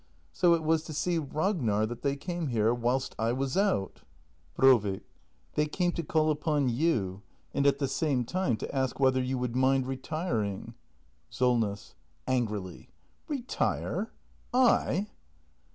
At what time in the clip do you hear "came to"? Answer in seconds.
5.67-6.01